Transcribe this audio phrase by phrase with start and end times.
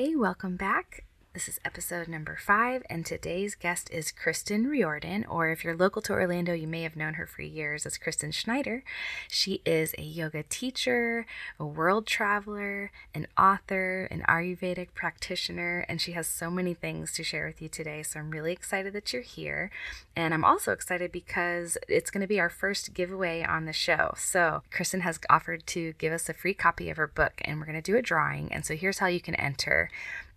[0.00, 1.04] Hey, welcome back.
[1.32, 6.02] This is episode number five, and today's guest is Kristen Riordan, or if you're local
[6.02, 8.82] to Orlando, you may have known her for years as Kristen Schneider.
[9.28, 11.26] She is a yoga teacher,
[11.60, 17.22] a world traveler, an author, an Ayurvedic practitioner, and she has so many things to
[17.22, 18.02] share with you today.
[18.02, 19.70] So I'm really excited that you're here.
[20.16, 24.14] And I'm also excited because it's going to be our first giveaway on the show.
[24.16, 27.66] So Kristen has offered to give us a free copy of her book, and we're
[27.66, 28.52] going to do a drawing.
[28.52, 29.90] And so here's how you can enter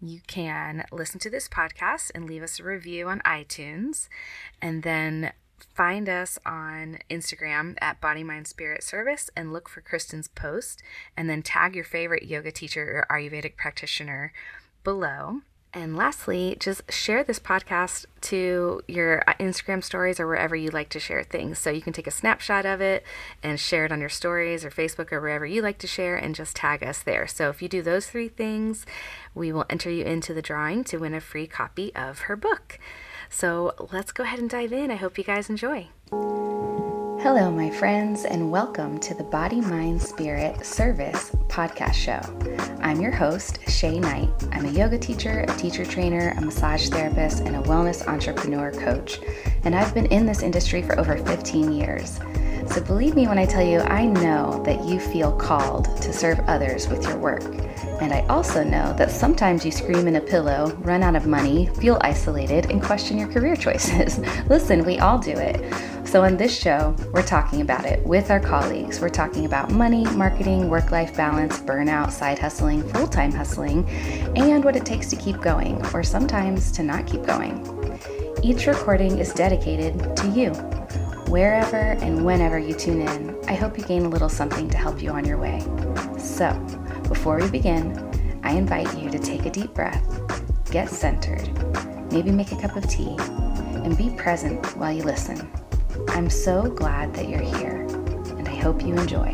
[0.09, 4.09] you can listen to this podcast and leave us a review on iTunes.
[4.61, 5.33] And then
[5.75, 10.83] find us on Instagram at Body Mind Spirit Service and look for Kristen's post.
[11.15, 14.33] And then tag your favorite yoga teacher or Ayurvedic practitioner
[14.83, 15.41] below.
[15.75, 20.89] And lastly, just share this podcast to your uh, Instagram stories or wherever you like
[20.89, 21.57] to share things.
[21.57, 23.03] So you can take a snapshot of it
[23.41, 26.35] and share it on your stories or Facebook or wherever you like to share and
[26.35, 27.25] just tag us there.
[27.25, 28.85] So if you do those three things,
[29.33, 32.77] we will enter you into the drawing to win a free copy of her book.
[33.29, 34.91] So let's go ahead and dive in.
[34.91, 35.89] I hope you guys enjoy.
[37.23, 42.19] Hello, my friends, and welcome to the Body, Mind, Spirit Service podcast show.
[42.81, 44.29] I'm your host, Shea Knight.
[44.51, 49.21] I'm a yoga teacher, a teacher trainer, a massage therapist, and a wellness entrepreneur coach.
[49.63, 52.19] And I've been in this industry for over 15 years.
[52.67, 56.39] So believe me when I tell you, I know that you feel called to serve
[56.41, 57.43] others with your work.
[58.01, 61.67] And I also know that sometimes you scream in a pillow, run out of money,
[61.79, 64.19] feel isolated, and question your career choices.
[64.49, 65.73] Listen, we all do it.
[66.07, 68.99] So, on this show, we're talking about it with our colleagues.
[68.99, 73.87] We're talking about money, marketing, work life balance, burnout, side hustling, full time hustling,
[74.35, 77.99] and what it takes to keep going, or sometimes to not keep going.
[78.43, 80.82] Each recording is dedicated to you.
[81.33, 85.01] Wherever and whenever you tune in, I hope you gain a little something to help
[85.01, 85.61] you on your way.
[86.19, 86.53] So,
[87.07, 90.05] before we begin, I invite you to take a deep breath,
[90.69, 91.49] get centered,
[92.11, 95.51] maybe make a cup of tea, and be present while you listen.
[96.09, 97.81] I'm so glad that you're here,
[98.37, 99.31] and I hope you enjoy.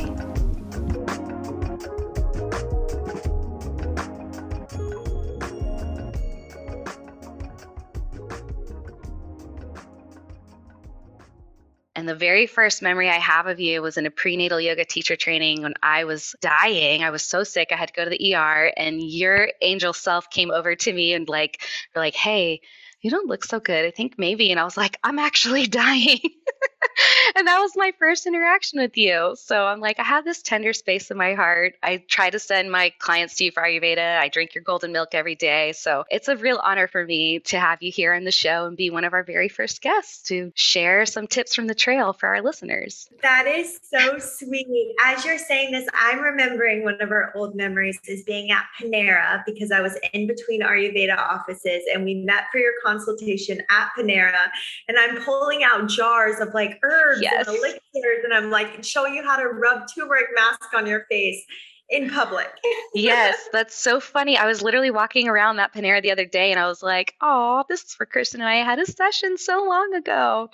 [12.40, 15.74] Very first memory I have of you was in a prenatal yoga teacher training when
[15.84, 17.04] I was dying.
[17.04, 20.30] I was so sick, I had to go to the ER, and your angel self
[20.30, 21.62] came over to me and like,
[21.98, 22.62] like, hey,
[23.02, 23.84] you don't look so good.
[23.84, 24.52] I think maybe.
[24.52, 26.22] And I was like, I'm actually dying.
[27.36, 29.36] and that was my first interaction with you.
[29.38, 31.76] So I'm like, I have this tender space in my heart.
[31.84, 34.18] I try to send my clients to you for Ayurveda.
[34.18, 35.74] I drink your golden milk every day.
[35.74, 38.76] So it's a real honor for me to have you here on the show and
[38.76, 42.28] be one of our very first guests to share some tips from the trail for
[42.28, 43.10] our listeners.
[43.22, 44.96] That is so sweet.
[45.04, 49.44] As you're saying this, I'm remembering one of our old memories is being at Panera
[49.46, 54.48] because I was in between Ayurveda offices and we met for your consultation at Panera.
[54.88, 57.48] And I'm pulling out jars of like herbs yes.
[57.48, 61.44] and elixirs, and I'm like showing you how to rub turmeric mask on your face
[61.90, 62.48] in public.
[62.94, 64.38] yes, that's so funny.
[64.38, 67.64] I was literally walking around that Panera the other day and I was like, oh,
[67.68, 70.50] this is for Kristen and I had a session so long ago.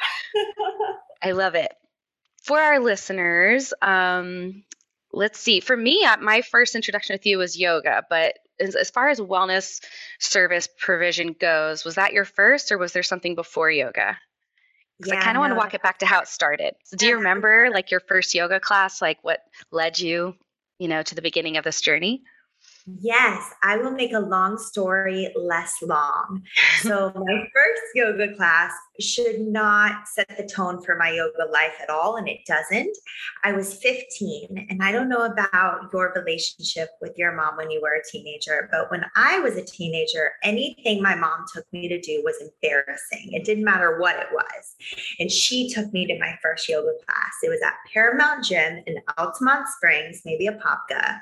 [1.22, 1.74] I love it.
[2.44, 4.64] For our listeners, um,
[5.12, 5.60] let's see.
[5.60, 9.20] For me, uh, my first introduction with you was yoga, but as, as far as
[9.20, 9.82] wellness
[10.20, 14.18] service provision goes, was that your first or was there something before yoga?
[15.04, 15.40] Yeah, I kind of no.
[15.42, 16.76] want to walk it back to how it started.
[16.86, 19.40] So do you remember like your first yoga class, like what
[19.72, 20.36] led you,
[20.80, 22.24] you know, to the beginning of this journey?
[23.02, 26.44] Yes, I will make a long story less long.
[26.82, 31.90] So, my first yoga class should not set the tone for my yoga life at
[31.90, 32.96] all, and it doesn't.
[33.44, 37.82] I was 15, and I don't know about your relationship with your mom when you
[37.82, 42.00] were a teenager, but when I was a teenager, anything my mom took me to
[42.00, 43.34] do was embarrassing.
[43.34, 44.76] It didn't matter what it was.
[45.20, 47.34] And she took me to my first yoga class.
[47.44, 51.20] It was at Paramount Gym in Altamonte Springs, maybe Apopka.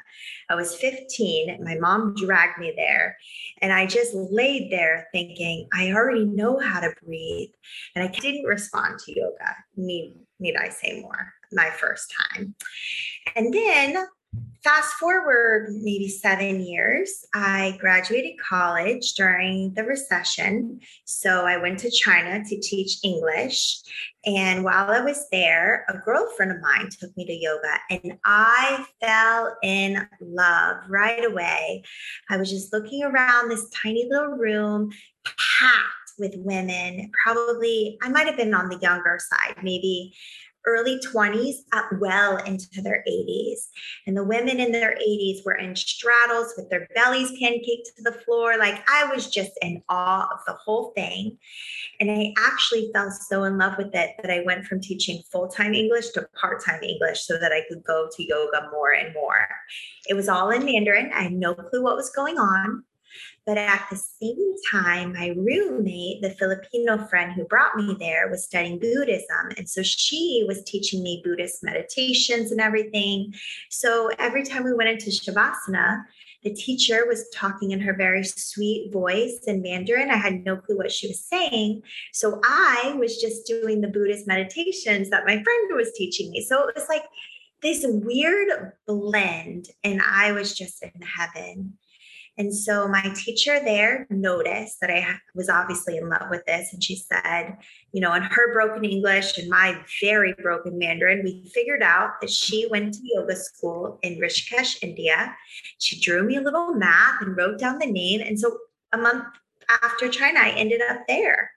[0.50, 3.18] I was 15 my mom dragged me there.
[3.62, 7.50] And I just laid there thinking, I already know how to breathe.
[7.96, 9.56] And I didn't respond to yoga.
[9.76, 11.34] Need, need I say more?
[11.52, 12.56] My first time.
[13.36, 14.08] And then
[14.64, 20.80] fast forward maybe seven years, I graduated college during the recession.
[21.06, 23.82] So I went to China to teach English.
[24.26, 28.86] And while I was there, a girlfriend of mine took me to yoga and I
[29.02, 31.84] fell in love right away.
[32.30, 34.92] I was just looking around this tiny little room,
[35.26, 37.12] packed with women.
[37.24, 40.14] Probably, I might have been on the younger side, maybe
[40.66, 43.68] early 20s up well into their 80s.
[44.08, 48.20] And the women in their 80s were in straddles with their bellies pancaked to the
[48.20, 48.58] floor.
[48.58, 51.38] Like I was just in awe of the whole thing.
[52.00, 55.48] And I actually fell so in love with it that I went from teaching full
[55.48, 59.14] time English to part time English so that I could go to yoga more and
[59.14, 59.48] more.
[60.08, 61.12] It was all in Mandarin.
[61.14, 62.84] I had no clue what was going on.
[63.46, 68.44] But at the same time, my roommate, the Filipino friend who brought me there, was
[68.44, 69.52] studying Buddhism.
[69.58, 73.34] And so she was teaching me Buddhist meditations and everything.
[73.70, 76.04] So every time we went into Shavasana,
[76.44, 80.12] the teacher was talking in her very sweet voice in Mandarin.
[80.12, 81.84] I had no clue what she was saying.
[82.12, 86.42] So I was just doing the Buddhist meditations that my friend was teaching me.
[86.42, 87.04] So it was like
[87.62, 91.78] this weird blend, and I was just in heaven.
[92.38, 96.74] And so my teacher there noticed that I was obviously in love with this.
[96.74, 97.58] And she said,
[97.92, 102.32] you know, in her broken English and my very broken Mandarin, we figured out that
[102.32, 105.36] she went to yoga school in Rishikesh, India.
[105.78, 108.22] She drew me a little map and wrote down the name.
[108.22, 108.58] And so
[108.94, 109.26] a month
[109.84, 111.52] after China, I ended up there.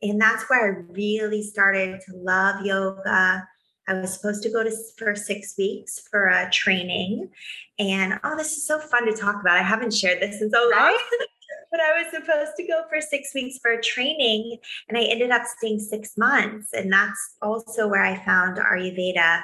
[0.00, 3.46] And that's where I really started to love yoga
[3.88, 7.30] I was supposed to go to for six weeks for a training.
[7.78, 9.58] And oh, this is so fun to talk about.
[9.58, 10.98] I haven't shared this in so long.
[11.70, 14.58] but I was supposed to go for six weeks for a training,
[14.88, 16.72] and I ended up staying six months.
[16.72, 19.42] And that's also where I found Ayurveda.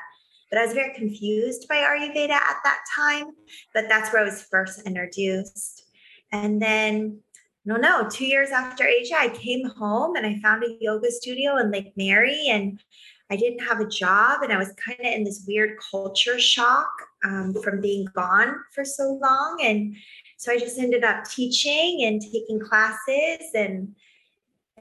[0.51, 3.33] But I was very confused by Ayurveda at that time.
[3.75, 5.85] But that's where I was first introduced.
[6.33, 7.21] And then
[7.65, 11.59] no, no, two years after Asia, I came home and I found a yoga studio
[11.59, 12.83] in Lake Mary and
[13.31, 16.91] I didn't have a job and I was kind of in this weird culture shock
[17.25, 19.61] um, from being gone for so long.
[19.63, 19.95] And
[20.37, 23.95] so I just ended up teaching and taking classes and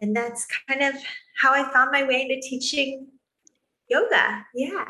[0.01, 0.95] and that's kind of
[1.41, 3.07] how I found my way into teaching
[3.89, 4.45] yoga.
[4.55, 4.85] Yeah.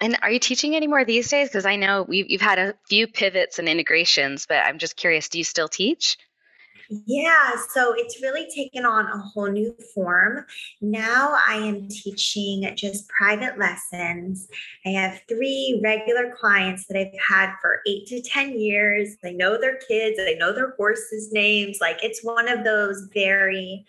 [0.00, 1.48] And are you teaching anymore these days?
[1.48, 5.28] Because I know we've, you've had a few pivots and integrations, but I'm just curious,
[5.28, 6.16] do you still teach?
[6.88, 10.44] Yeah, so it's really taken on a whole new form.
[10.80, 14.48] Now I am teaching just private lessons.
[14.86, 19.16] I have three regular clients that I've had for eight to 10 years.
[19.24, 21.78] I know their kids, I know their horses' names.
[21.80, 23.86] Like it's one of those very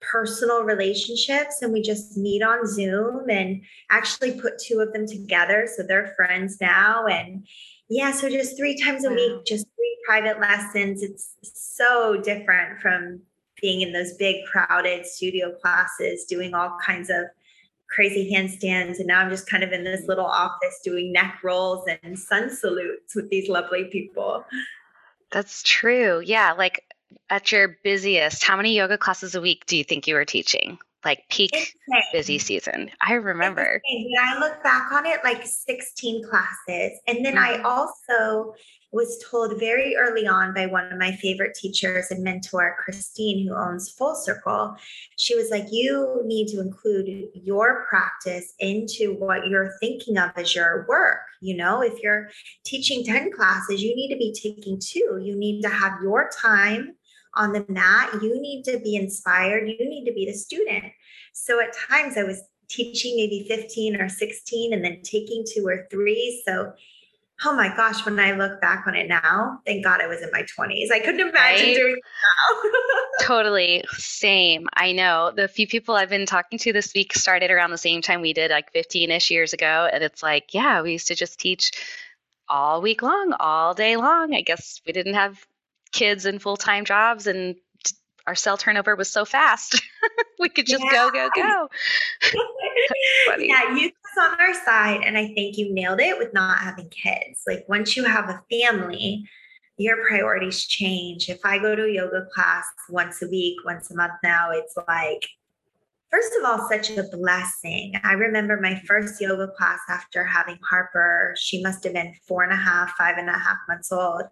[0.00, 5.68] personal relationships and we just meet on Zoom and actually put two of them together
[5.74, 7.46] so they're friends now and
[7.88, 9.66] yeah so just three times a week just
[10.06, 11.02] private lessons.
[11.02, 13.20] It's so different from
[13.60, 17.24] being in those big crowded studio classes doing all kinds of
[17.88, 18.98] crazy handstands.
[18.98, 22.54] And now i'm just kind of in this little office doing neck rolls and sun
[22.54, 24.44] salutes with these lovely people.
[25.30, 26.20] That's true.
[26.20, 26.82] Yeah like
[27.30, 30.78] at your busiest how many yoga classes a week do you think you were teaching
[31.06, 31.74] like peak
[32.12, 37.36] busy season i remember when i look back on it like 16 classes and then
[37.36, 37.56] mm-hmm.
[37.56, 38.54] i also
[38.96, 43.54] was told very early on by one of my favorite teachers and mentor, Christine, who
[43.54, 44.74] owns Full Circle.
[45.18, 50.54] She was like, You need to include your practice into what you're thinking of as
[50.54, 51.20] your work.
[51.40, 52.30] You know, if you're
[52.64, 55.20] teaching 10 classes, you need to be taking two.
[55.22, 56.94] You need to have your time
[57.34, 58.14] on the mat.
[58.22, 59.68] You need to be inspired.
[59.68, 60.84] You need to be the student.
[61.36, 65.86] So at times I was teaching maybe 15 or 16 and then taking two or
[65.90, 66.42] three.
[66.46, 66.72] So
[67.44, 70.30] oh my gosh, when I look back on it now, thank God I was in
[70.32, 70.90] my 20s.
[70.90, 71.76] I couldn't imagine right?
[71.76, 73.26] doing that now.
[73.26, 73.84] totally.
[73.90, 74.66] Same.
[74.74, 75.32] I know.
[75.34, 78.32] The few people I've been talking to this week started around the same time we
[78.32, 79.88] did, like 15 ish years ago.
[79.92, 81.72] And it's like, yeah, we used to just teach
[82.48, 84.34] all week long, all day long.
[84.34, 85.44] I guess we didn't have
[85.92, 87.56] kids and full time jobs and
[88.26, 89.80] our cell turnover was so fast.
[90.38, 90.90] we could just yeah.
[90.90, 91.68] go, go, go.
[93.38, 96.88] yeah, you was on our side, and I think you nailed it with not having
[96.88, 97.42] kids.
[97.46, 99.24] Like once you have a family,
[99.76, 101.28] your priorities change.
[101.28, 104.74] If I go to a yoga class once a week, once a month now, it's
[104.88, 105.26] like
[106.10, 107.94] first of all, such a blessing.
[108.04, 111.34] I remember my first yoga class after having Harper.
[111.36, 114.22] She must have been four and a half, five and a half months old.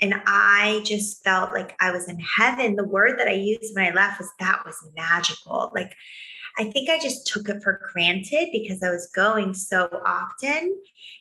[0.00, 2.76] And I just felt like I was in heaven.
[2.76, 5.72] The word that I used when I left was that was magical.
[5.74, 5.94] Like,
[6.58, 10.74] I think I just took it for granted because I was going so often.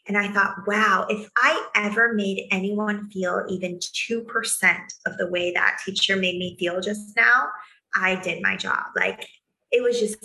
[0.07, 5.51] And I thought, wow, if I ever made anyone feel even 2% of the way
[5.51, 7.47] that teacher made me feel just now,
[7.95, 8.85] I did my job.
[8.95, 9.27] Like,
[9.75, 10.17] it was just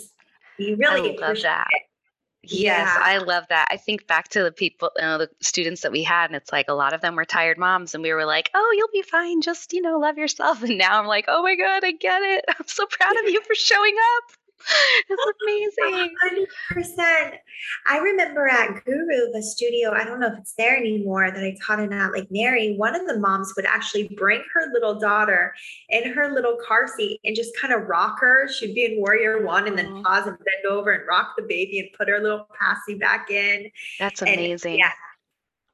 [0.57, 1.67] you really I love that.
[1.71, 1.81] It.
[2.43, 2.99] Yes, yeah.
[2.99, 3.67] I love that.
[3.69, 6.51] I think back to the people, you know, the students that we had, and it's
[6.51, 9.07] like a lot of them were tired moms, and we were like, "Oh, you'll be
[9.07, 9.41] fine.
[9.41, 12.45] Just you know, love yourself." And now I'm like, "Oh my god, I get it.
[12.59, 14.35] I'm so proud of you for showing up."
[15.09, 16.15] it's amazing.
[16.71, 17.37] 100%.
[17.87, 21.57] I remember at Guru, the studio, I don't know if it's there anymore, that I
[21.65, 22.75] taught in at Lake Mary.
[22.75, 25.53] One of the moms would actually bring her little daughter
[25.89, 28.47] in her little car seat and just kind of rock her.
[28.47, 31.79] She'd be in Warrior One and then pause and bend over and rock the baby
[31.79, 33.69] and put her little passy back in.
[33.99, 34.73] That's amazing.
[34.73, 34.91] And, yeah.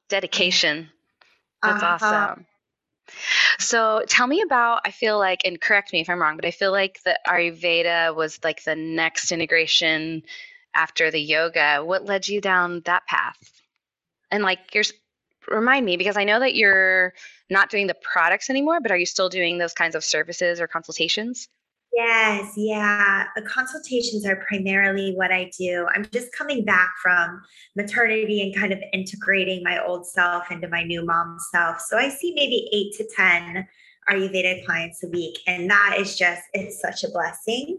[0.08, 0.88] Dedication.
[1.62, 2.06] That's uh-huh.
[2.06, 2.46] awesome.
[3.58, 6.50] So tell me about, I feel like, and correct me if I'm wrong, but I
[6.50, 10.22] feel like the Ayurveda was like the next integration
[10.74, 11.82] after the yoga.
[11.84, 13.38] What led you down that path?
[14.30, 14.84] And like, you're,
[15.48, 17.14] remind me, because I know that you're
[17.50, 20.66] not doing the products anymore, but are you still doing those kinds of services or
[20.66, 21.48] consultations?
[21.92, 23.24] Yes, yeah.
[23.34, 25.86] The consultations are primarily what I do.
[25.94, 27.42] I'm just coming back from
[27.76, 31.80] maternity and kind of integrating my old self into my new mom self.
[31.80, 33.66] So I see maybe eight to 10
[34.10, 35.38] Ayurveda clients a week.
[35.46, 37.78] And that is just, it's such a blessing.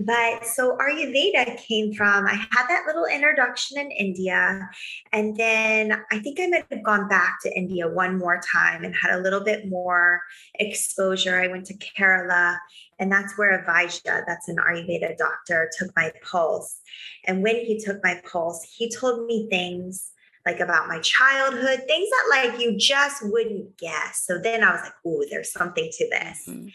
[0.00, 4.68] But so Ayurveda came from, I had that little introduction in India.
[5.12, 8.94] And then I think I might have gone back to India one more time and
[8.94, 10.22] had a little bit more
[10.54, 11.40] exposure.
[11.40, 12.58] I went to Kerala,
[12.98, 16.80] and that's where Vaidya, that's an Ayurveda doctor, took my pulse.
[17.26, 20.12] And when he took my pulse, he told me things
[20.48, 24.24] like about my childhood, things that like you just wouldn't guess.
[24.24, 26.48] So then I was like, oh, there's something to this.
[26.48, 26.68] Mm-hmm.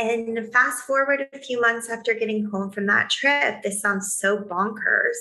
[0.00, 4.36] And fast forward a few months after getting home from that trip, this sounds so
[4.38, 5.16] bonkers,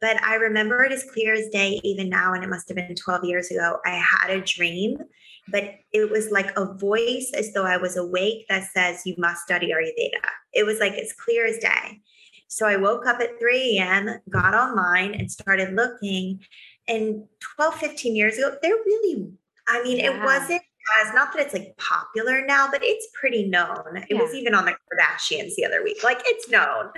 [0.00, 2.94] but I remember it as clear as day, even now, and it must have been
[2.94, 3.78] 12 years ago.
[3.86, 4.98] I had a dream,
[5.48, 9.42] but it was like a voice as though I was awake that says, You must
[9.42, 10.28] study Ayurveda.
[10.52, 12.02] It was like as clear as day.
[12.48, 16.40] So I woke up at 3 a.m., got online, and started looking
[16.90, 17.24] and
[17.56, 19.32] 12, 15 years ago, they're really,
[19.68, 20.10] I mean, yeah.
[20.10, 20.62] it wasn't
[21.02, 23.96] as not that it's like popular now, but it's pretty known.
[23.96, 24.18] It yeah.
[24.18, 26.02] was even on the Kardashians the other week.
[26.02, 26.90] Like it's known.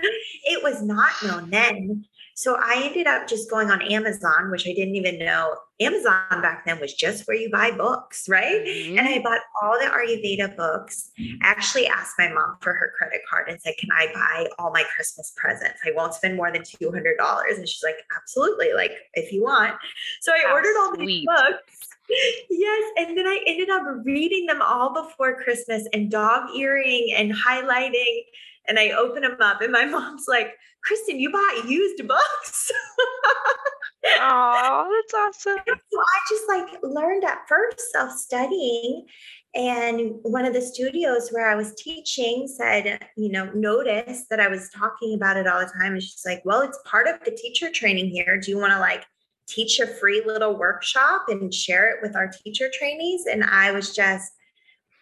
[0.45, 2.05] It was not known then.
[2.35, 5.57] So I ended up just going on Amazon, which I didn't even know.
[5.81, 8.65] Amazon back then was just where you buy books, right?
[8.65, 8.99] Mm-hmm.
[8.99, 11.11] And I bought all the Ayurveda books.
[11.19, 14.71] I actually asked my mom for her credit card and said, Can I buy all
[14.71, 15.81] my Christmas presents?
[15.85, 17.15] I won't spend more than $200.
[17.51, 18.73] And she's like, Absolutely.
[18.75, 19.75] Like, if you want.
[20.21, 21.07] So I How ordered all sweet.
[21.07, 21.89] these books.
[22.51, 22.93] Yes.
[22.99, 28.25] And then I ended up reading them all before Christmas and dog earing and highlighting.
[28.69, 30.55] And I open them up, and my mom's like,
[30.85, 32.71] Kristen, you bought used books.
[34.07, 35.59] oh, that's awesome.
[35.67, 39.07] So I just like learned at first self studying.
[39.55, 44.49] And one of the studios where I was teaching said, you know, noticed that I
[44.49, 45.93] was talking about it all the time.
[45.93, 48.41] And she's like, well, it's part of the teacher training here.
[48.41, 49.05] Do you want to like
[49.47, 53.27] teach a free little workshop and share it with our teacher trainees?
[53.31, 54.33] And I was just,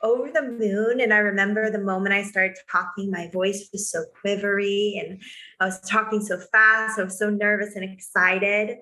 [0.02, 1.00] over the moon.
[1.00, 5.23] And I remember the moment I started talking, my voice was so quivery and
[5.61, 6.99] I was talking so fast.
[6.99, 8.78] I was so nervous and excited.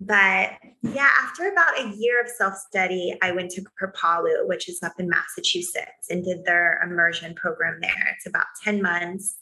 [0.00, 0.52] But
[0.82, 4.94] yeah, after about a year of self study, I went to Kripalu, which is up
[4.98, 8.16] in Massachusetts, and did their immersion program there.
[8.16, 9.36] It's about 10 months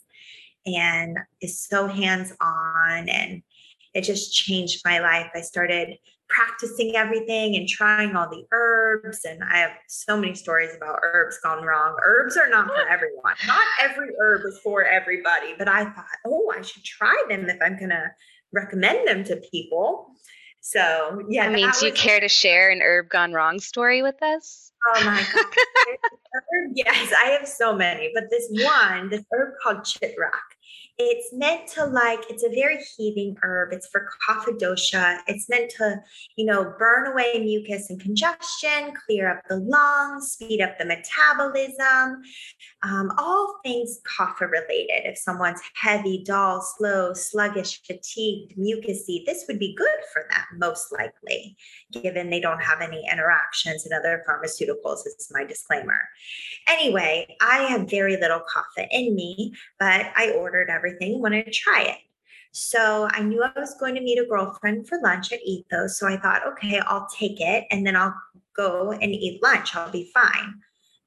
[0.65, 3.41] and is so hands on and
[3.93, 5.31] it just changed my life.
[5.33, 5.97] I started
[6.29, 9.25] practicing everything and trying all the herbs.
[9.25, 11.95] And I have so many stories about herbs gone wrong.
[12.05, 13.33] Herbs are not for everyone.
[13.47, 15.55] Not every herb is for everybody.
[15.57, 18.11] But I thought, oh, I should try them if I'm going to
[18.53, 20.07] recommend them to people.
[20.61, 21.45] So, yeah.
[21.45, 24.71] I mean, do you care to share an herb gone wrong story with us?
[24.87, 25.45] Oh my God.
[26.73, 28.11] yes, I have so many.
[28.13, 30.31] But this one, this herb called chitrak,
[30.99, 33.71] it's meant to like it's a very healing herb.
[33.71, 34.49] It's for kapha
[35.27, 36.01] it's meant to
[36.35, 42.21] you know burn away mucus and congestion clear up the lungs speed up the metabolism
[42.83, 45.05] um, all things kapha related.
[45.05, 50.91] If someone's heavy dull slow sluggish fatigued mucusy this would be good for them most
[50.91, 51.55] likely
[51.93, 56.01] given they don't have any interactions in other pharmaceuticals is my disclaimer.
[56.67, 61.51] Anyway i have very little kapha in me but i ordered everything everything, wanted to
[61.51, 61.97] try it.
[62.51, 65.99] So I knew I was going to meet a girlfriend for lunch at Ethos.
[65.99, 68.15] So I thought, okay, I'll take it and then I'll
[68.55, 69.75] go and eat lunch.
[69.75, 70.55] I'll be fine.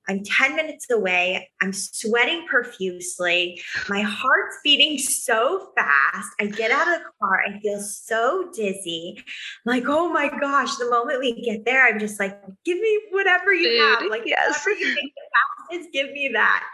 [0.09, 1.49] I'm 10 minutes away.
[1.61, 3.61] I'm sweating profusely.
[3.88, 6.28] My heart's beating so fast.
[6.40, 7.42] I get out of the car.
[7.47, 9.14] I feel so dizzy.
[9.18, 9.25] I'm
[9.64, 10.75] like, oh my gosh.
[10.76, 14.11] The moment we get there, I'm just like, give me whatever you Food, have.
[14.11, 14.64] Like, yes.
[14.64, 16.64] whatever you think the fastest, give me that.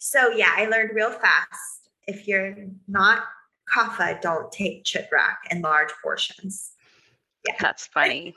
[0.00, 2.56] So yeah, I learned real fast if you're
[2.88, 3.24] not
[3.74, 6.72] kapha, don't take chitrak in large portions.
[7.46, 7.54] Yeah.
[7.60, 8.34] That's funny.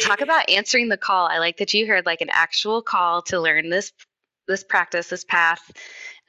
[0.00, 1.26] talk about answering the call.
[1.26, 3.92] I like that you heard like an actual call to learn this
[4.46, 5.70] this practice, this path.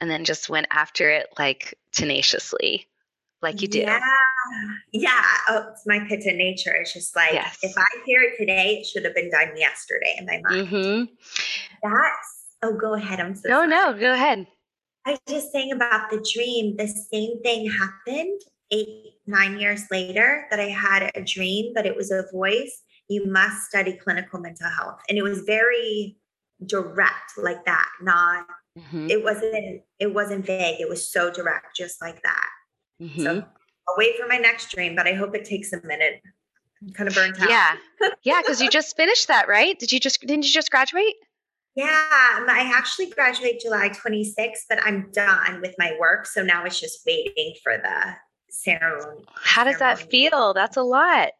[0.00, 2.86] and then just went after it like tenaciously,
[3.42, 3.80] like you do.
[3.80, 4.00] Yeah.
[4.92, 5.24] Yeah.
[5.48, 6.74] Oh, it's my pitta nature.
[6.74, 7.58] It's just like, yes.
[7.62, 10.68] if I hear it today, it should have been done yesterday in my mind.
[10.68, 11.04] Mm-hmm.
[11.82, 13.20] That's, oh, go ahead.
[13.20, 13.68] I'm so No, sorry.
[13.68, 14.46] no, go ahead.
[15.06, 18.40] I was just saying about the dream, the same thing happened
[18.70, 22.82] eight, nine years later that I had a dream, but it was a voice.
[23.08, 25.00] You must study clinical mental health.
[25.08, 26.16] And it was very
[26.66, 28.46] direct like that, not
[28.78, 29.10] mm-hmm.
[29.10, 30.80] it wasn't it wasn't vague.
[30.80, 32.48] It was so direct, just like that.
[33.02, 33.22] Mm-hmm.
[33.22, 36.20] So I'll wait for my next dream, but I hope it takes a minute.
[36.82, 37.48] I'm kind of burnt out.
[37.48, 37.76] Yeah.
[38.22, 39.78] Yeah, because you just finished that, right?
[39.78, 41.14] Did you just didn't you just graduate?
[41.80, 46.26] Yeah, um, I actually graduate July 26th, but I'm done with my work.
[46.26, 48.16] So now it's just waiting for the
[48.50, 49.24] ceremony.
[49.34, 50.02] How does ceremony.
[50.02, 50.52] that feel?
[50.52, 51.30] That's a lot.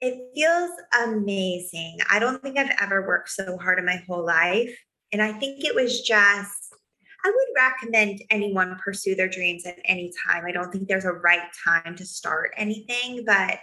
[0.00, 0.70] It feels
[1.04, 1.98] amazing.
[2.10, 4.74] I don't think I've ever worked so hard in my whole life.
[5.12, 6.74] And I think it was just,
[7.22, 10.46] I would recommend anyone pursue their dreams at any time.
[10.46, 13.58] I don't think there's a right time to start anything, but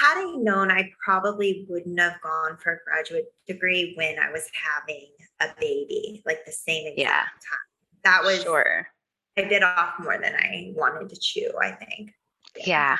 [0.00, 4.48] had I known, I probably wouldn't have gone for a graduate degree when I was
[4.54, 5.08] having
[5.40, 7.20] a baby, like the same exact yeah.
[7.20, 8.02] time.
[8.04, 8.88] That was sure.
[9.36, 12.12] I bit off more than I wanted to chew, I think.
[12.56, 12.64] Yeah.
[12.66, 12.96] yeah.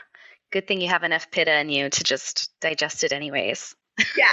[0.51, 3.75] Good thing you have enough pitta in you to just digest it anyways.
[4.17, 4.27] Yeah.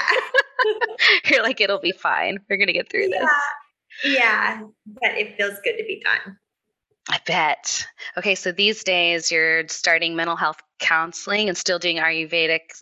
[1.25, 2.39] You're like, it'll be fine.
[2.50, 3.20] We're gonna get through yeah.
[3.20, 4.13] this.
[4.13, 4.62] Yeah.
[4.86, 6.38] But it feels good to be done.
[7.10, 7.86] I bet.
[8.17, 12.81] Okay, so these days you're starting mental health counseling and still doing Ayurvedic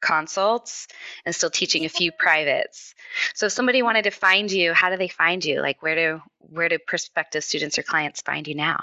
[0.00, 0.88] consults
[1.24, 2.94] and still teaching a few privates.
[3.34, 5.60] So if somebody wanted to find you, how do they find you?
[5.60, 8.78] Like where do where do prospective students or clients find you now?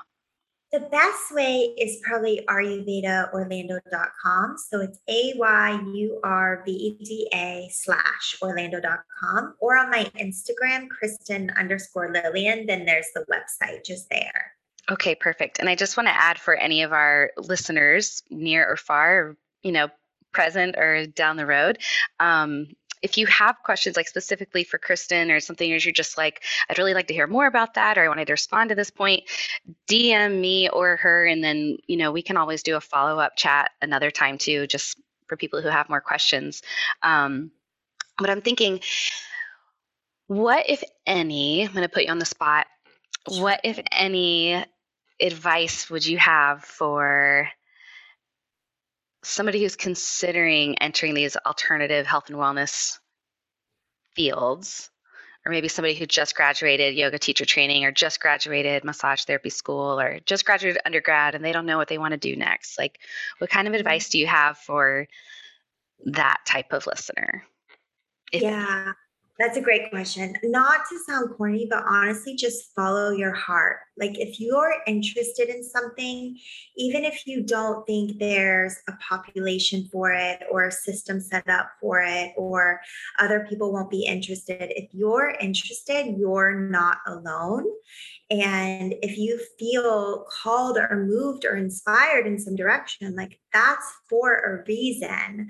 [0.72, 4.58] The best way is probably ayurvedaorlando.com.
[4.70, 10.12] So it's A Y U R V E D A slash orlando.com or on my
[10.20, 12.66] Instagram, Kristen underscore Lillian.
[12.66, 14.57] Then there's the website just there.
[14.90, 15.60] Okay, perfect.
[15.60, 19.72] And I just want to add for any of our listeners, near or far, you
[19.72, 19.90] know,
[20.32, 21.80] present or down the road,
[22.20, 22.68] um,
[23.02, 26.78] if you have questions like specifically for Kristen or something, or you're just like, I'd
[26.78, 29.24] really like to hear more about that, or I wanted to respond to this point,
[29.88, 33.36] DM me or her, and then you know we can always do a follow up
[33.36, 36.64] chat another time too, just for people who have more questions.
[37.04, 37.52] Um,
[38.18, 38.80] but I'm thinking,
[40.28, 41.64] what if any?
[41.64, 42.66] I'm going to put you on the spot.
[43.28, 44.66] What if any
[45.20, 47.50] advice would you have for
[49.24, 52.98] somebody who's considering entering these alternative health and wellness
[54.16, 54.90] fields?
[55.46, 59.98] Or maybe somebody who just graduated yoga teacher training or just graduated massage therapy school
[59.98, 62.78] or just graduated undergrad and they don't know what they want to do next.
[62.78, 63.00] Like
[63.38, 63.80] what kind of mm-hmm.
[63.80, 65.08] advice do you have for
[66.06, 67.44] that type of listener?
[68.34, 68.92] If, yeah
[69.40, 70.36] that's a great question.
[70.44, 73.78] Not to sound corny, but honestly, just follow your heart.
[73.98, 76.38] Like, if you're interested in something,
[76.76, 81.70] even if you don't think there's a population for it or a system set up
[81.80, 82.80] for it, or
[83.20, 87.66] other people won't be interested, if you're interested, you're not alone.
[88.30, 94.36] And if you feel called or moved or inspired in some direction, like that's for
[94.36, 95.50] a reason.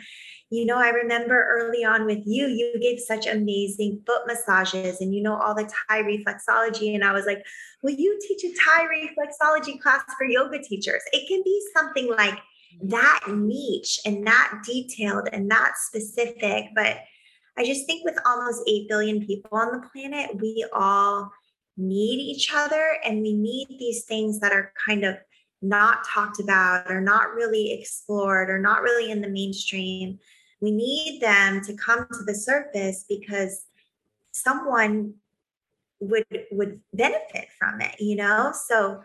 [0.52, 5.14] You know, I remember early on with you, you gave such amazing foot massages and
[5.16, 6.94] you know all the Thai reflexology.
[6.94, 7.44] And I was like,
[7.82, 11.02] will you teach a Thai reflexology class for yoga teachers?
[11.14, 12.38] It can be something like
[12.84, 16.66] that niche and that detailed and that specific.
[16.76, 17.00] But
[17.58, 21.32] I just think with almost 8 billion people on the planet, we all
[21.78, 25.16] need each other and we need these things that are kind of
[25.62, 30.20] not talked about or not really explored or not really in the mainstream.
[30.60, 33.66] We need them to come to the surface because
[34.32, 35.16] someone
[36.00, 38.54] would would benefit from it, you know?
[38.68, 39.02] So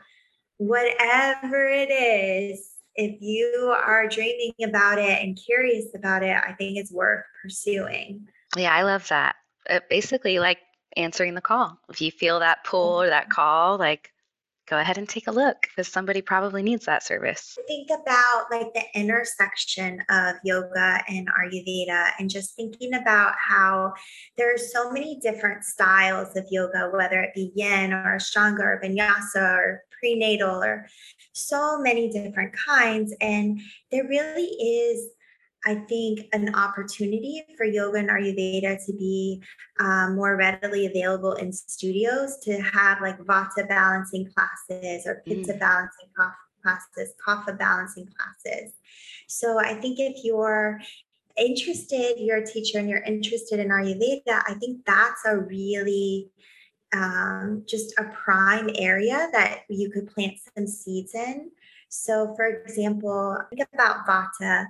[0.59, 6.77] whatever it is, if you are dreaming about it and curious about it, I think
[6.77, 8.27] it's worth pursuing.
[8.57, 9.37] Yeah, I love that.
[9.69, 10.59] Uh, basically, like
[10.96, 11.78] answering the call.
[11.88, 13.33] If you feel that pull or that mm-hmm.
[13.33, 14.12] call, like
[14.68, 17.59] go ahead and take a look because somebody probably needs that service.
[17.66, 23.92] Think about like the intersection of yoga and Ayurveda and just thinking about how
[24.37, 28.81] there are so many different styles of yoga, whether it be yin or ashtanga or
[28.83, 30.87] vinyasa or prenatal or
[31.33, 33.14] so many different kinds.
[33.20, 35.11] And there really is
[35.64, 39.42] I think an opportunity for yoga and Ayurveda to be
[39.79, 45.61] um, more readily available in studios to have like Vata balancing classes or Pitta mm.
[45.61, 46.09] balancing
[46.62, 48.72] classes, Kapha balancing classes.
[49.29, 50.81] So I think if you're
[51.37, 56.31] interested, you're a teacher and you're interested in Ayurveda, I think that's a really
[56.92, 61.51] um, just a prime area that you could plant some seeds in.
[61.92, 64.66] So, for example, think about Vata.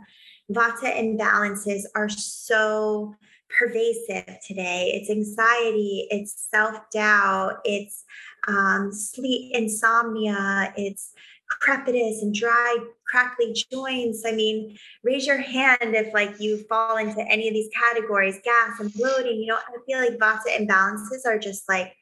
[0.50, 3.14] Vata imbalances are so
[3.48, 4.90] pervasive today.
[4.94, 8.04] It's anxiety, it's self doubt, it's
[8.48, 11.12] um, sleep insomnia, it's
[11.60, 17.20] crepitus and dry crackly joints i mean raise your hand if like you fall into
[17.30, 21.38] any of these categories gas and bloating you know i feel like vata imbalances are
[21.38, 21.94] just like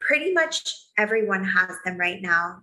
[0.00, 2.60] pretty much everyone has them right now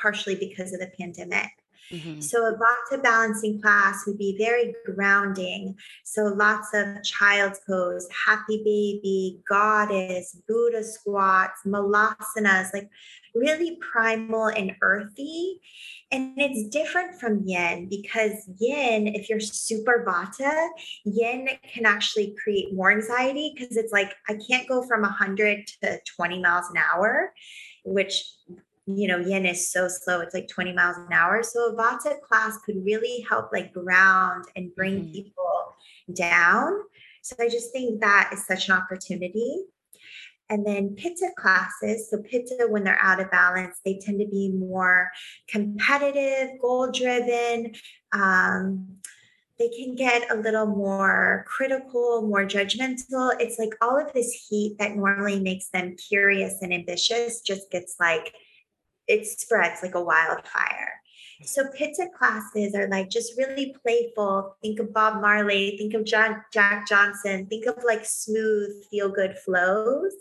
[0.00, 1.50] partially because of the pandemic
[1.92, 2.20] Mm-hmm.
[2.20, 5.76] So a Vata balancing class would be very grounding.
[6.04, 12.90] So lots of child's pose, happy baby, goddess, Buddha squats, malasanas, like
[13.34, 15.60] really primal and earthy.
[16.10, 20.68] And it's different from yin because yin, if you're super vata,
[21.04, 26.00] yin can actually create more anxiety because it's like, I can't go from 100 to
[26.16, 27.32] 20 miles an hour,
[27.84, 28.24] which
[28.88, 30.20] you know, yin is so slow.
[30.20, 31.42] It's like 20 miles an hour.
[31.42, 35.12] So a Vata class could really help like ground and bring mm-hmm.
[35.12, 35.74] people
[36.14, 36.80] down.
[37.22, 39.64] So I just think that is such an opportunity.
[40.48, 42.08] And then Pitta classes.
[42.10, 45.10] So Pitta, when they're out of balance, they tend to be more
[45.46, 47.74] competitive, goal driven.
[48.12, 48.96] Um,
[49.58, 53.34] they can get a little more critical, more judgmental.
[53.38, 57.96] It's like all of this heat that normally makes them curious and ambitious just gets
[58.00, 58.32] like
[59.08, 61.00] it spreads like a wildfire.
[61.42, 64.56] So Pitta classes are like just really playful.
[64.60, 69.36] Think of Bob Marley, think of John, Jack Johnson, think of like smooth, feel good
[69.38, 70.12] flows.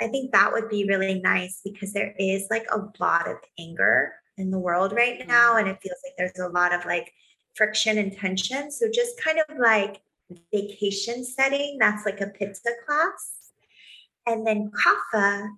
[0.00, 4.12] I think that would be really nice because there is like a lot of anger
[4.36, 5.54] in the world right now.
[5.54, 5.60] Mm.
[5.60, 7.12] And it feels like there's a lot of like
[7.54, 8.70] friction and tension.
[8.70, 10.02] So just kind of like
[10.52, 13.36] vacation setting, that's like a Pitta class.
[14.26, 15.48] And then Kapha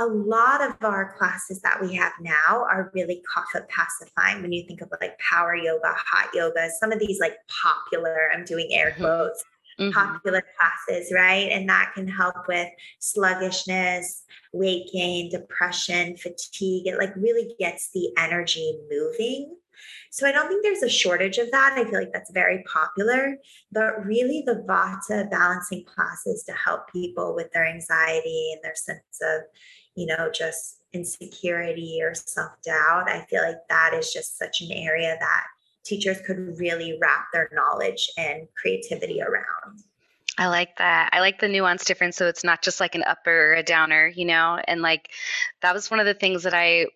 [0.00, 4.64] a lot of our classes that we have now are really kapha pacifying when you
[4.66, 8.92] think of like power yoga hot yoga some of these like popular i'm doing air
[8.92, 9.02] mm-hmm.
[9.02, 9.44] quotes
[9.78, 9.92] mm-hmm.
[9.92, 17.14] popular classes right and that can help with sluggishness weight gain depression fatigue it like
[17.16, 19.54] really gets the energy moving
[20.10, 21.74] so I don't think there's a shortage of that.
[21.76, 23.36] I feel like that's very popular,
[23.70, 29.20] but really the Vata balancing classes to help people with their anxiety and their sense
[29.22, 29.42] of,
[29.94, 33.08] you know, just insecurity or self doubt.
[33.08, 35.44] I feel like that is just such an area that
[35.84, 39.82] teachers could really wrap their knowledge and creativity around.
[40.38, 41.10] I like that.
[41.12, 42.16] I like the nuance difference.
[42.16, 44.58] So it's not just like an upper or a downer, you know?
[44.66, 45.10] And like
[45.60, 46.86] that was one of the things that I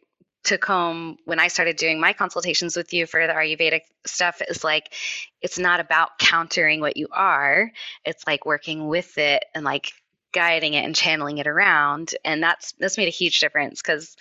[0.45, 4.63] took home when I started doing my consultations with you for the Ayurvedic stuff is
[4.63, 4.93] like
[5.41, 7.71] it's not about countering what you are.
[8.05, 9.93] It's like working with it and like
[10.35, 14.17] guiding it and channeling it around and that's that's made a huge difference because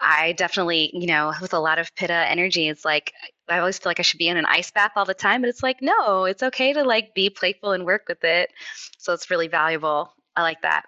[0.00, 3.12] i definitely you know with a lot of pitta energy it's like
[3.48, 5.50] i always feel like i should be in an ice bath all the time but
[5.50, 8.50] it's like no it's okay to like be playful and work with it.
[8.98, 10.12] So it's really valuable.
[10.36, 10.84] I like that.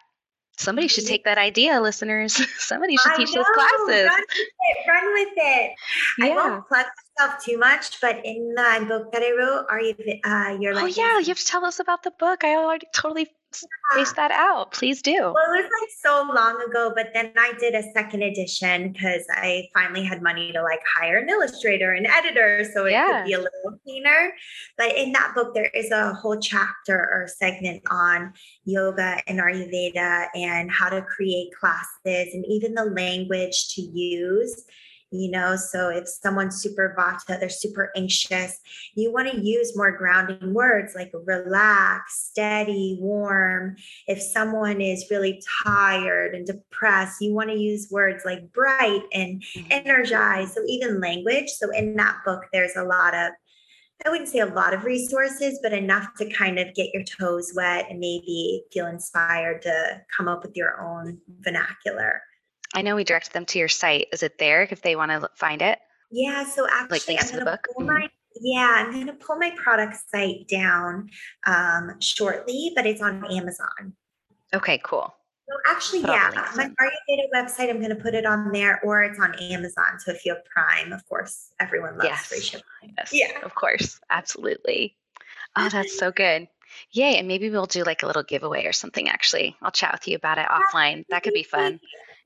[0.56, 2.34] Somebody should take that idea listeners.
[2.58, 4.06] Somebody should teach know, those classes.
[4.06, 5.72] run with it, run with it.
[6.18, 6.26] Yeah.
[6.26, 6.86] i won't plug
[7.18, 10.84] myself too much but in the book that i wrote are you uh, you're like
[10.84, 12.44] oh yeah you have to tell us about the book.
[12.44, 14.72] I already totally space that out.
[14.72, 15.12] Please do.
[15.12, 19.24] Well, it was like so long ago, but then I did a second edition because
[19.30, 23.18] I finally had money to like hire an illustrator and editor so it yeah.
[23.18, 24.32] could be a little cleaner.
[24.76, 28.32] But in that book, there is a whole chapter or segment on
[28.64, 34.64] yoga and Ayurveda and how to create classes and even the language to use
[35.10, 38.60] you know so if someone's super vata they're super anxious
[38.94, 45.42] you want to use more grounding words like relax steady warm if someone is really
[45.64, 49.66] tired and depressed you want to use words like bright and mm-hmm.
[49.70, 53.32] energized so even language so in that book there's a lot of
[54.06, 57.52] I wouldn't say a lot of resources, but enough to kind of get your toes
[57.54, 62.22] wet and maybe feel inspired to come up with your own vernacular.
[62.74, 64.08] I know we directed them to your site.
[64.12, 65.78] Is it there if they want to find it?
[66.10, 66.44] Yeah.
[66.44, 67.66] So actually, like links I'm to the book.
[67.78, 68.08] My,
[68.40, 71.10] yeah, I'm going to pull my product site down
[71.46, 73.94] um, shortly, but it's on Amazon.
[74.54, 74.80] Okay.
[74.84, 75.12] Cool.
[75.48, 79.02] So actually, put yeah, my Ayurveda website, I'm going to put it on there, or
[79.02, 79.98] it's on Amazon.
[79.98, 82.26] So if you have Prime, of course, everyone loves yes.
[82.26, 82.94] free shipping.
[82.96, 83.10] Yes.
[83.12, 83.40] Yeah.
[83.42, 83.98] Of course.
[84.10, 84.94] Absolutely.
[85.56, 86.46] Oh, that's so good.
[86.92, 87.18] Yay.
[87.18, 89.56] And maybe we'll do like a little giveaway or something, actually.
[89.60, 91.04] I'll chat with you about it offline.
[91.10, 91.80] That could be fun.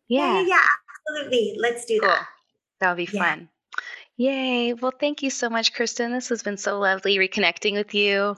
[0.08, 0.40] Yeah.
[0.40, 0.62] Yeah, yeah,
[1.08, 1.56] absolutely.
[1.58, 2.08] Let's do cool.
[2.08, 2.26] that.
[2.80, 3.22] That'll be yeah.
[3.22, 3.48] fun.
[4.16, 4.74] Yay.
[4.74, 6.12] Well, thank you so much, Kristen.
[6.12, 8.36] This has been so lovely reconnecting with you.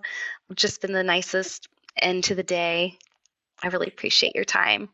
[0.55, 2.99] Just been the nicest end to the day.
[3.63, 4.89] I really appreciate your time.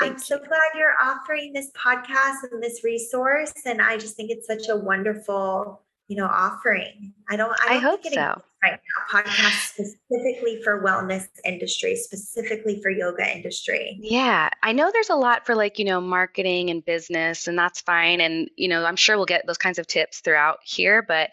[0.00, 3.52] I'm so glad you're offering this podcast and this resource.
[3.66, 7.12] And I just think it's such a wonderful, you know, offering.
[7.28, 8.42] I don't, I, don't I hope so.
[8.64, 8.80] Right
[9.12, 13.98] now, podcast specifically for wellness industry, specifically for yoga industry.
[14.00, 17.82] Yeah, I know there's a lot for like, you know, marketing and business, and that's
[17.82, 18.22] fine.
[18.22, 21.32] And, you know, I'm sure we'll get those kinds of tips throughout here, but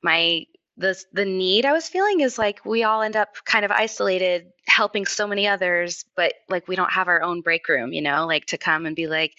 [0.00, 0.46] my
[0.80, 4.46] the the need I was feeling is like we all end up kind of isolated
[4.66, 8.26] helping so many others but like we don't have our own break room you know
[8.26, 9.36] like to come and be like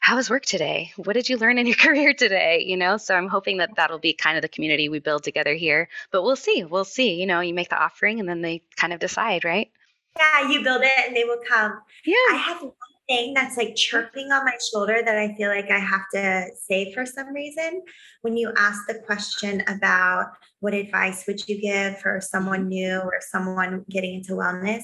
[0.00, 0.92] how was work today?
[0.96, 2.62] What did you learn in your career today?
[2.66, 2.98] You know?
[2.98, 6.22] So i'm hoping that that'll be kind of the community we build together here but
[6.22, 7.14] we'll see we'll see.
[7.14, 9.70] You know you make the offering and then they kind of decide right?
[10.16, 11.80] Yeah you build it and they will come.
[12.04, 12.16] Yeah.
[12.32, 12.72] I have one
[13.08, 16.92] thing that's like chirping on my shoulder that I feel like I have to say
[16.92, 17.82] for some reason.
[18.20, 23.18] When you ask the question about what advice would you give for someone new or
[23.20, 24.82] someone getting into wellness,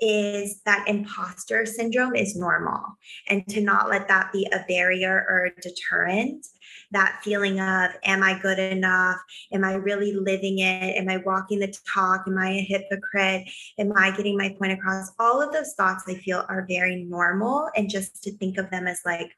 [0.00, 2.80] is that imposter syndrome is normal.
[3.28, 6.46] And to not let that be a barrier or a deterrent
[6.92, 9.18] that feeling of, am I good enough?
[9.52, 10.96] Am I really living it?
[10.96, 12.24] Am I walking the talk?
[12.26, 13.50] Am I a hypocrite?
[13.78, 15.12] Am I getting my point across?
[15.18, 17.68] All of those thoughts I feel are very normal.
[17.76, 19.30] And just to think of them as like,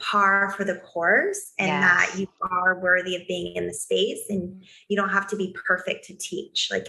[0.00, 2.10] par for the course and yes.
[2.10, 5.54] that you are worthy of being in the space and you don't have to be
[5.66, 6.88] perfect to teach like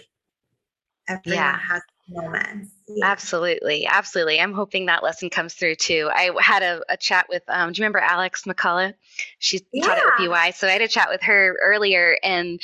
[1.08, 1.58] everyone yeah.
[1.58, 2.72] has moments.
[2.88, 3.06] Yeah.
[3.06, 3.86] Absolutely.
[3.86, 4.40] Absolutely.
[4.40, 6.10] I'm hoping that lesson comes through too.
[6.14, 8.94] I had a, a chat with, um, do you remember Alex McCullough?
[9.40, 9.86] She yeah.
[9.86, 10.54] taught at OPY.
[10.54, 12.60] So I had a chat with her earlier and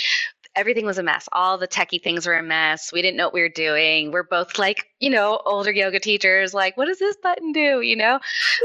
[0.56, 1.30] everything was a mess.
[1.32, 2.92] All the techie things were a mess.
[2.92, 4.12] We didn't know what we were doing.
[4.12, 7.82] We're both like, you know, older yoga teachers, like, what does this button do?
[7.82, 8.20] You know?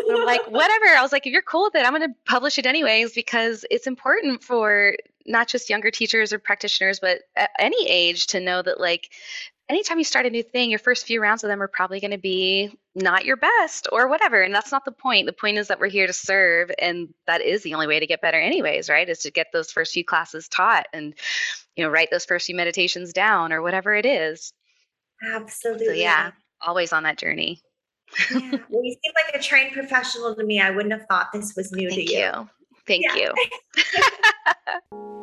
[0.09, 0.87] And I'm like, whatever.
[0.87, 3.65] I was like, if you're cool with it, I'm going to publish it anyways because
[3.71, 4.97] it's important for
[5.27, 9.11] not just younger teachers or practitioners, but at any age to know that like
[9.69, 12.13] anytime you start a new thing, your first few rounds of them are probably going
[12.13, 14.43] to be not your best or whatever.
[14.43, 15.27] And that's not the point.
[15.27, 16.71] The point is that we're here to serve.
[16.79, 19.09] And that is the only way to get better, anyways, right?
[19.09, 21.15] Is to get those first few classes taught and,
[21.77, 24.53] you know, write those first few meditations down or whatever it is.
[25.23, 25.87] Absolutely.
[25.87, 27.63] So, yeah, always on that journey.
[28.31, 28.59] yeah.
[28.69, 30.61] Well, you seem like a trained professional to me.
[30.61, 32.19] I wouldn't have thought this was new Thank to you.
[32.21, 32.49] you.
[32.87, 33.33] Thank yeah.
[34.93, 35.03] you.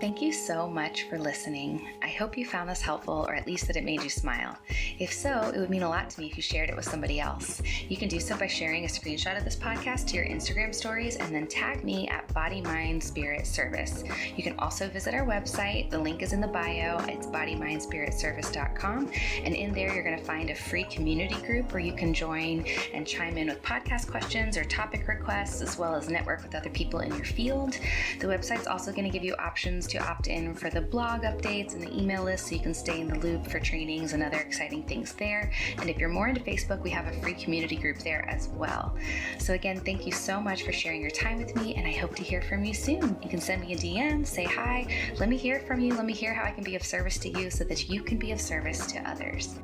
[0.00, 1.86] Thank you so much for listening.
[2.00, 4.56] I hope you found this helpful or at least that it made you smile.
[4.98, 7.20] If so, it would mean a lot to me if you shared it with somebody
[7.20, 7.60] else.
[7.86, 11.16] You can do so by sharing a screenshot of this podcast to your Instagram stories
[11.16, 14.02] and then tag me at Body Mind Spirit Service.
[14.34, 15.90] You can also visit our website.
[15.90, 16.96] The link is in the bio.
[17.00, 19.10] It's bodymindspiritservice.com.
[19.44, 22.64] And in there, you're going to find a free community group where you can join
[22.94, 26.70] and chime in with podcast questions or topic requests, as well as network with other
[26.70, 27.78] people in your field.
[28.18, 31.74] The website's also going to give you options to opt in for the blog updates
[31.74, 34.38] and the email list so you can stay in the loop for trainings and other
[34.38, 35.52] exciting things there.
[35.78, 38.96] And if you're more into Facebook, we have a free community group there as well.
[39.38, 42.14] So, again, thank you so much for sharing your time with me, and I hope
[42.16, 43.16] to hear from you soon.
[43.22, 44.86] You can send me a DM, say hi,
[45.18, 47.28] let me hear from you, let me hear how I can be of service to
[47.28, 49.58] you so that you can be of service to others.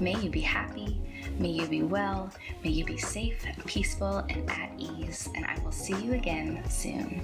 [0.00, 0.98] May you be happy.
[1.38, 2.30] May you be well.
[2.64, 5.28] May you be safe, peaceful, and at ease.
[5.34, 7.22] And I will see you again soon.